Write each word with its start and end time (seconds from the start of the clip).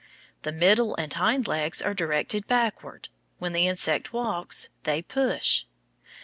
The 0.41 0.51
middle 0.51 0.95
and 0.95 1.13
hind 1.13 1.47
legs 1.47 1.79
are 1.79 1.93
directed 1.93 2.47
backward. 2.47 3.09
When 3.37 3.53
the 3.53 3.67
insect 3.67 4.11
walks, 4.11 4.69
they 4.81 5.03
push. 5.03 5.65